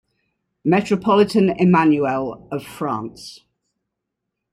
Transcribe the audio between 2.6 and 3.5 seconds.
France.